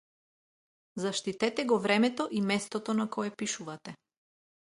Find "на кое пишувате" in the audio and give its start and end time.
2.93-3.95